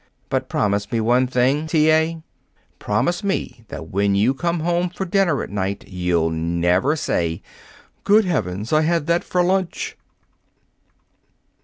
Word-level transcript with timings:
"But 0.29 0.49
promise 0.49 0.91
me 0.91 0.99
one 0.99 1.27
thing, 1.27 1.67
T. 1.67 1.91
A. 1.91 2.23
Promise 2.79 3.23
me 3.23 3.65
that 3.67 3.89
when 3.89 4.15
you 4.15 4.33
come 4.33 4.61
home 4.61 4.89
for 4.89 5.05
dinner 5.05 5.43
at 5.43 5.51
night, 5.51 5.87
you'll 5.87 6.31
never 6.31 6.95
say, 6.95 7.43
'Good 8.03 8.25
heavens, 8.25 8.73
I 8.73 8.81
had 8.81 9.05
that 9.05 9.23
for 9.23 9.43
lunch!'" 9.43 9.95